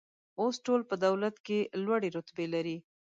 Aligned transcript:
اوس 0.39 0.55
ټول 0.65 0.81
په 0.89 0.95
دولت 1.05 1.35
کې 1.45 1.59
لوړې 1.83 2.09
رتبې 2.17 2.45
لري. 2.53 2.77